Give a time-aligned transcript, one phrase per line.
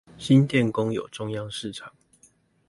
[0.17, 1.93] 新店公有中央市場